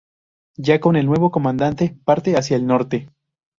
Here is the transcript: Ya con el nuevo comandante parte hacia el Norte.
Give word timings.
Ya 0.57 0.79
con 0.79 0.95
el 0.95 1.05
nuevo 1.05 1.29
comandante 1.29 1.95
parte 2.05 2.35
hacia 2.35 2.57
el 2.57 2.65
Norte. 2.65 3.07